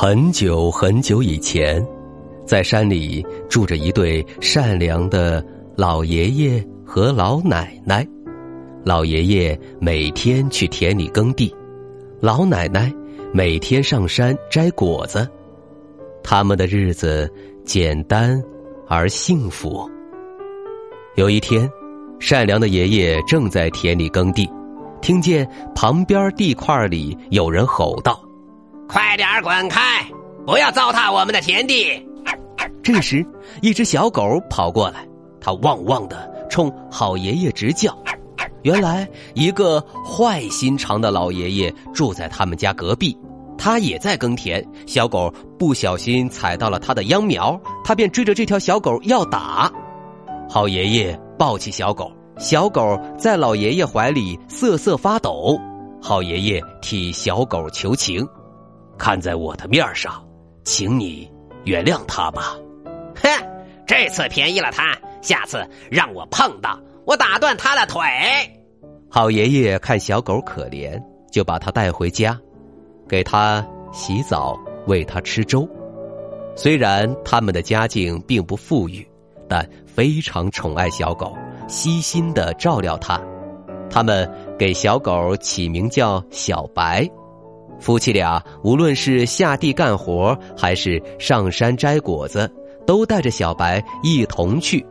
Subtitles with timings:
[0.00, 1.84] 很久很久以前，
[2.46, 8.06] 在山里住着一对善良的老爷爷和老奶奶。
[8.84, 11.52] 老爷爷每天去田里耕地，
[12.20, 12.94] 老奶奶
[13.32, 15.28] 每天上山摘果子。
[16.22, 17.28] 他们的日子
[17.64, 18.40] 简单
[18.86, 19.90] 而幸福。
[21.16, 21.68] 有一天，
[22.20, 24.48] 善良的爷爷正在田里耕地，
[25.02, 28.22] 听见旁边地块里有人吼道。
[28.88, 30.02] 快点滚开！
[30.46, 32.02] 不要糟蹋我们的田地。
[32.82, 33.24] 这时，
[33.60, 35.06] 一只小狗跑过来，
[35.42, 37.96] 它汪汪的冲好爷爷直叫。
[38.62, 43.14] 原来，一个坏心肠的老爷爷住在他们家隔壁，
[43.58, 44.66] 他也在耕田。
[44.86, 49.70] 小狗不小心踩到了他的秧苗，他便追着这条小狗要打。
[50.48, 55.60] 好爷爷抱起小狗，小狗在老爷爷怀里瑟瑟发抖。
[56.00, 58.26] 好爷爷替小狗求情。
[58.98, 60.22] 看在我的面上，
[60.64, 61.30] 请你
[61.64, 62.56] 原谅他吧。
[63.22, 63.28] 哼，
[63.86, 68.02] 这次便宜了他，下次让我碰到，我打断他的腿。
[69.08, 72.38] 好爷爷看小狗可怜，就把它带回家，
[73.08, 75.66] 给它洗澡，喂它吃粥。
[76.54, 79.06] 虽然他们的家境并不富裕，
[79.48, 81.34] 但非常宠爱小狗，
[81.68, 83.18] 悉心的照料它。
[83.88, 87.08] 他们给小狗起名叫小白。
[87.80, 92.50] 夫妻俩无论是下地干活，还是上山摘果子，
[92.86, 94.84] 都带着小白一同去。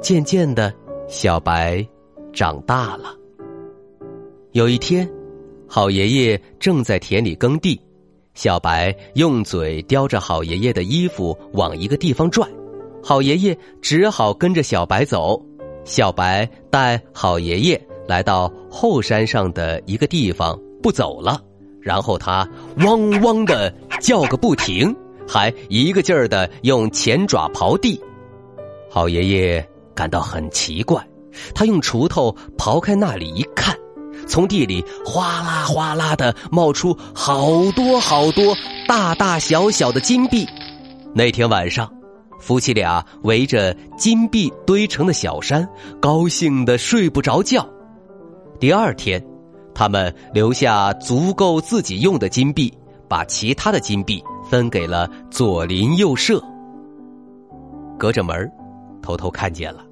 [0.00, 0.72] 渐渐的，
[1.08, 1.86] 小白
[2.32, 3.14] 长大了。
[4.52, 5.10] 有一天，
[5.66, 7.80] 好爷爷正在田里耕地，
[8.34, 12.46] 小白用嘴叼着好爷爷的衣服往一个地方拽，
[13.02, 15.40] 好爷爷只好跟着小白走。
[15.84, 21.42] 小白带好爷爷来到后山上的一个地方，不走了。
[21.84, 24.96] 然后他汪汪的叫个不停，
[25.28, 28.00] 还一个劲儿的用前爪刨地。
[28.90, 31.06] 好爷爷感到很奇怪，
[31.54, 33.76] 他用锄头刨开那里一看，
[34.26, 38.56] 从地里哗啦哗啦的冒出好多好多
[38.88, 40.46] 大大小小的金币。
[41.14, 41.92] 那天晚上，
[42.40, 45.68] 夫妻俩围着金币堆成的小山，
[46.00, 47.68] 高兴的睡不着觉。
[48.58, 49.22] 第二天。
[49.74, 52.72] 他们留下足够自己用的金币，
[53.08, 56.42] 把其他的金币分给了左邻右舍。
[57.98, 58.50] 隔着门
[59.02, 59.84] 偷偷看见了，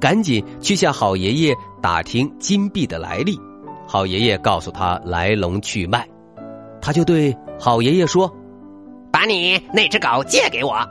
[0.00, 3.38] 赶紧去向好爷爷打听金币的来历。
[3.86, 6.06] 好爷爷告诉他来龙去脉，
[6.80, 8.30] 他就对好爷爷说
[9.12, 10.88] ：“把你那只狗借给我啊！”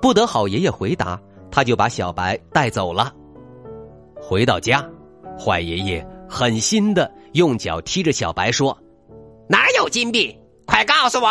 [0.00, 1.20] 不得好爷爷回答，
[1.50, 3.12] 他就把小白带走了。
[4.20, 4.84] 回到家，
[5.38, 6.06] 坏爷爷。
[6.32, 8.76] 狠心的用脚踢着小白说
[9.50, 10.34] ：“哪有金币？
[10.64, 11.28] 快告诉我！”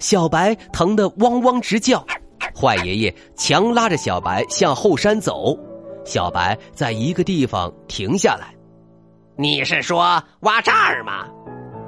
[0.00, 2.04] 小白疼得汪汪直叫。
[2.52, 5.56] 坏爷爷强拉着小白向后山走。
[6.04, 8.52] 小白在一个地方停下来。
[9.38, 11.28] “你是说挖这儿吗？”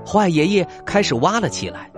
[0.06, 1.90] 坏爷爷开始挖了起来。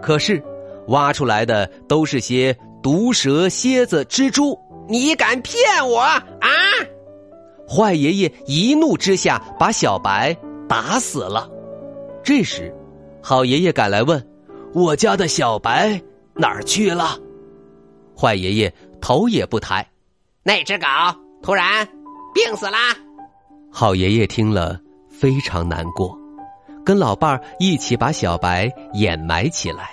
[0.00, 0.40] 可是，
[0.86, 4.56] 挖出来的都是些毒蛇、蝎子、蜘蛛。
[4.88, 5.58] 你敢骗
[5.88, 6.22] 我啊！
[7.68, 10.36] 坏爷爷一怒之下把小白
[10.68, 11.48] 打死了。
[12.22, 12.74] 这时，
[13.22, 14.24] 好爷爷赶来问
[14.74, 16.00] ：“我家的小白
[16.34, 17.18] 哪儿去了？”
[18.16, 19.86] 坏爷爷头也不抬
[20.44, 20.86] ：“那只狗
[21.42, 21.86] 突然
[22.34, 22.76] 病死了。”
[23.70, 24.78] 好爷爷听了
[25.10, 26.16] 非常难过，
[26.84, 29.90] 跟老伴儿一起把小白掩埋起来。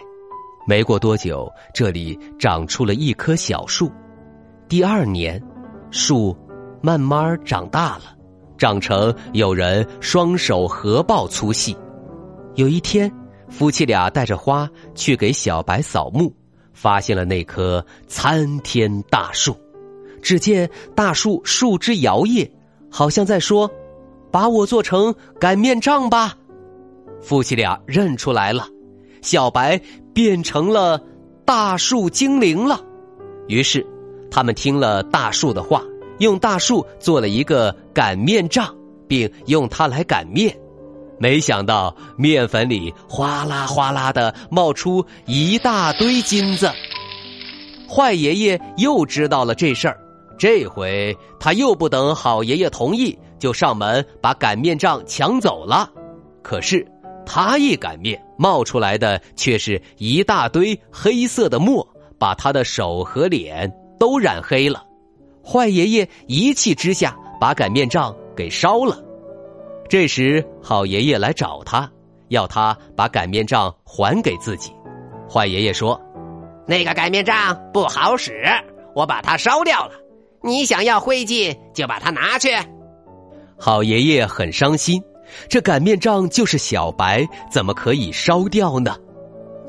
[0.68, 3.92] 没过多久，这里长出了一棵小树。
[4.70, 5.42] 第二年，
[5.90, 6.38] 树。
[6.82, 8.16] 慢慢长大了，
[8.58, 11.76] 长成有人双手合抱粗细。
[12.56, 13.12] 有一天，
[13.50, 16.34] 夫妻俩带着花去给小白扫墓，
[16.74, 19.56] 发现了那棵参天大树。
[20.22, 22.50] 只见大树树枝摇曳，
[22.90, 23.70] 好像在说
[24.32, 26.36] ：“把我做成擀面杖吧。”
[27.22, 28.68] 夫妻俩认出来了，
[29.22, 29.80] 小白
[30.14, 31.02] 变成了
[31.46, 32.80] 大树精灵了。
[33.48, 33.86] 于是，
[34.30, 35.82] 他们听了大树的话。
[36.22, 38.74] 用大树做了一个擀面杖，
[39.08, 40.56] 并用它来擀面。
[41.20, 46.72] 没想到面粉里哗啦哗啦的冒出一大堆金子。
[47.90, 49.98] 坏爷爷又知道了这事儿，
[50.38, 55.90] 这回他又不等好爷爷同意，就上门把擀面杖抢走了。
[56.44, 56.88] 可是
[57.26, 61.88] 他一擀面，冒出来的却是一大堆黑色的墨，
[62.20, 64.84] 把他的手和脸都染黑了。
[65.44, 69.02] 坏爷爷一气之下，把擀面杖给烧了。
[69.90, 71.90] 这时，好爷爷来找他，
[72.30, 74.72] 要他把擀面杖还给自己。
[75.30, 76.00] 坏爷爷说。
[76.68, 78.44] 那个擀面杖不好使，
[78.96, 79.94] 我把它烧掉了。
[80.42, 82.50] 你想要灰烬，就把它拿去。
[83.58, 85.02] 好爷爷很伤心，
[85.50, 88.96] 这擀面杖就是小白，怎么可以烧掉呢？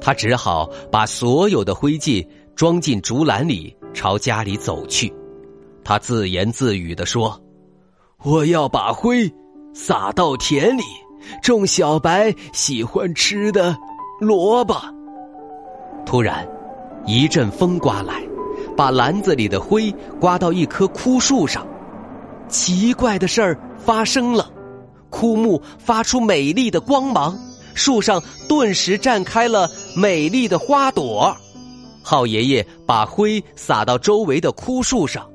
[0.01, 2.25] 他只好把所有的灰烬
[2.55, 5.13] 装进竹篮里，朝家里走去。
[5.85, 7.41] 他自言自语的说
[8.25, 9.33] ：“我要把灰
[9.75, 10.83] 撒到田里，
[11.43, 13.77] 种小白喜欢吃的
[14.21, 14.75] 萝卜。”
[16.07, 16.47] 突然。
[17.05, 18.23] 一阵风刮来，
[18.77, 21.67] 把篮子里的灰刮到一棵枯树上。
[22.49, 24.49] 奇怪的事儿发生了，
[25.11, 27.37] 枯木发出美丽的光芒，
[27.75, 31.37] 树上顿时绽开了美丽的花朵。
[32.05, 35.29] 浩爷爷把灰撒到周围的枯树上，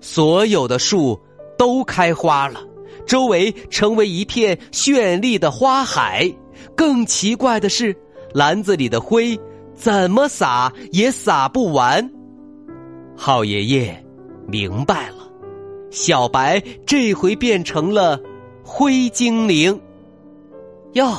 [0.00, 1.20] 所有的树
[1.56, 2.60] 都开花了，
[3.06, 6.32] 周围成为一片绚丽的花海。
[6.74, 7.96] 更奇怪的是，
[8.32, 9.38] 篮子里的灰。
[9.74, 12.10] 怎么撒也撒不完。
[13.16, 14.04] 好爷爷
[14.48, 15.30] 明白了，
[15.88, 18.20] 小白这回变成了
[18.64, 19.80] 灰精灵。
[20.94, 21.14] 哟，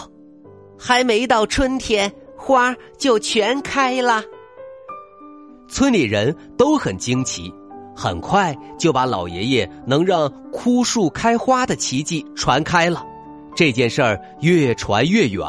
[0.78, 4.22] 还没到春天，花就全开了。
[5.70, 7.50] 村里人都很惊奇，
[8.00, 13.06] 很快就把老爷爷能让枯树开花的奇迹传开了。
[13.54, 15.46] 这件事儿越传越远，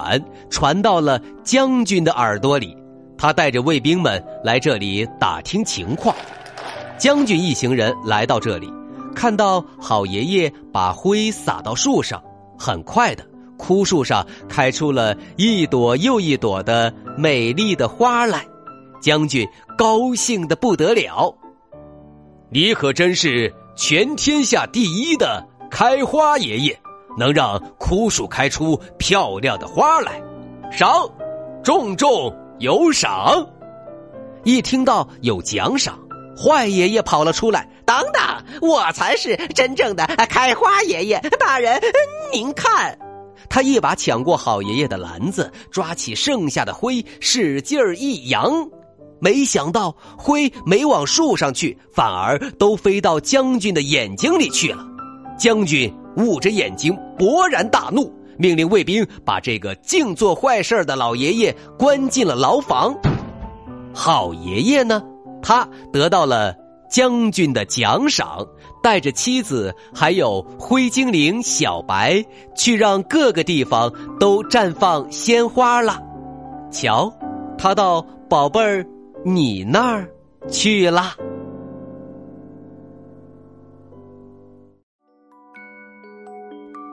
[0.51, 2.77] 传到了将军的耳朵里。
[3.17, 6.13] 他带着卫兵们来这里打听情况。
[6.99, 8.69] 将军一行人来到这里，
[9.15, 12.21] 看到好爷爷把灰撒到树上，
[12.59, 13.25] 很快的，
[13.57, 18.45] 枯树上开出了一朵又一朵的美丽的花来。
[19.01, 19.49] 将军
[19.79, 21.33] 高兴的不得了。
[22.53, 26.77] 你可真是全天下第一的开花爷爷，
[27.17, 30.21] 能让枯树开出漂亮的花来。
[30.73, 31.09] 赏，
[31.63, 32.35] 重重。
[32.59, 33.49] 有赏！
[34.45, 35.99] 一听到有奖赏，
[36.37, 37.67] 坏爷爷跑了出来。
[37.87, 38.23] 等等，
[38.61, 41.19] 我才是真正的开花爷爷！
[41.39, 41.81] 大人，
[42.31, 42.99] 您看，
[43.49, 48.69] 他一把抢过好爷爷的篮子，抓起剩下的灰，使劲儿一扬，
[49.21, 54.85] 没想到灰没往树上去，反而都飞到将军的眼睛里去了。
[55.39, 58.13] 将军捂着眼睛，勃然大怒。
[58.37, 62.97] 命令卫兵把这个净做坏事的老爷爷关进了牢房。
[63.93, 65.03] 好爷爷呢，
[65.43, 66.55] 他得到了
[66.91, 68.47] 将军的奖赏，
[68.83, 72.25] 带着妻子还有灰精灵小白
[72.57, 76.01] 去让各个地方都绽放鲜花了。
[76.71, 77.13] 瞧，
[77.59, 78.87] 他到宝贝儿
[79.25, 80.09] 你那儿
[80.49, 81.15] 去了。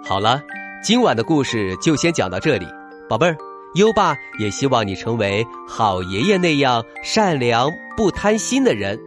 [0.04, 0.42] 好了。
[0.84, 2.66] 今晚的故事就先讲到这里，
[3.10, 3.36] 宝贝儿，
[3.74, 8.98] 优爸也希望你成为好爷爷那样善良不贪心的人。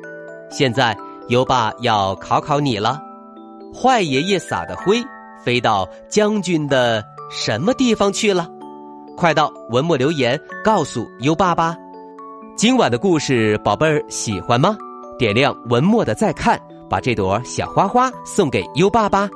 [0.50, 0.94] 现在
[1.28, 3.00] 优爸要考考你了，
[3.72, 5.00] 坏爷爷撒的灰
[5.42, 8.50] 飞到将军的什么地方去了？
[9.16, 11.76] 快到文末留言告诉优爸吧。
[12.60, 14.76] 今晚的故事，宝贝儿喜欢吗？
[15.18, 19.26] 点亮文末的再看，把这朵小花花送给优爸吧。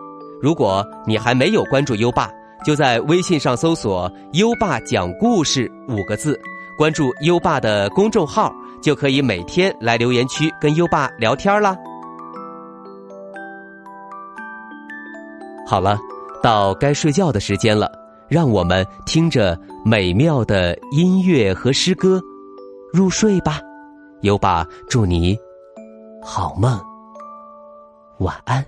[0.43, 2.31] 如果你还没有关注优爸，
[2.67, 6.39] 就在微信上搜索“优爸讲故事”五个字，
[6.77, 8.53] 关注优爸的公众号，
[8.83, 11.75] 就可以每天来留言区跟优爸聊天啦。
[15.67, 15.99] 好了，
[16.43, 17.91] 到该睡觉的时间了，
[18.29, 22.21] 让我们听着美妙的音乐和诗歌
[22.95, 23.61] 入睡吧。
[24.21, 25.37] 优爸祝你
[26.23, 26.81] 好梦，
[28.19, 28.65] 晚安。《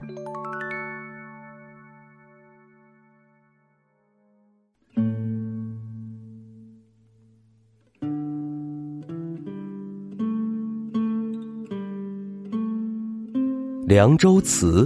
[13.86, 14.82] 凉州词》，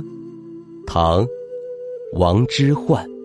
[0.86, 1.24] 唐·
[2.12, 3.19] 王之涣。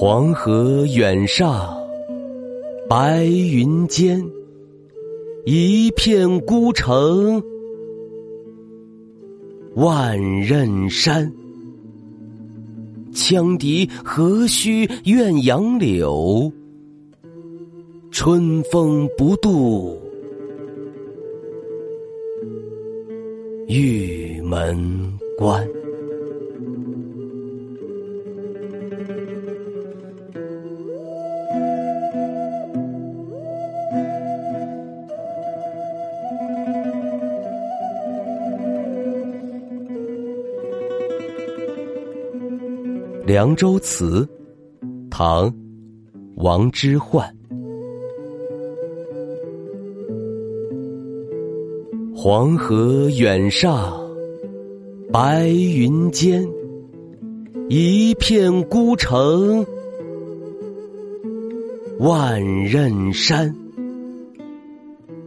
[0.00, 1.76] 黄河远上
[2.88, 4.18] 白云间，
[5.44, 7.42] 一片孤城，
[9.74, 11.30] 万仞山。
[13.12, 16.50] 羌笛何须怨杨柳？
[18.10, 20.00] 春风不度
[23.66, 25.62] 玉门关。
[43.30, 44.28] 《凉州词》，
[45.08, 45.48] 唐·
[46.34, 47.24] 王之涣。
[52.12, 54.04] 黄河远上
[55.12, 56.44] 白云间，
[57.68, 59.64] 一片孤城，
[62.00, 63.54] 万仞山。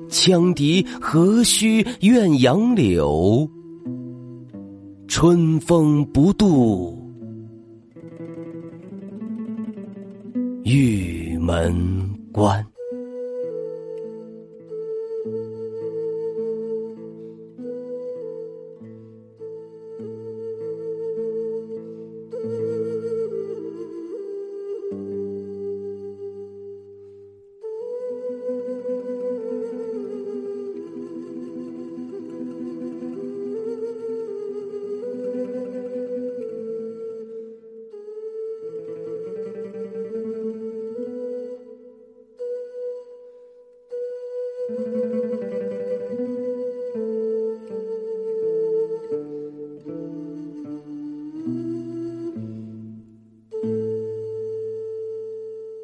[0.09, 3.49] 羌笛何须怨杨柳？
[5.07, 7.01] 春风不度。
[10.73, 12.72] 玉门关。